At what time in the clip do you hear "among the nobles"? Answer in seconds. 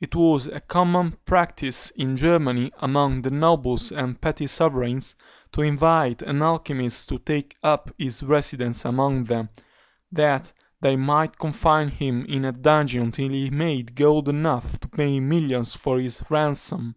2.78-3.90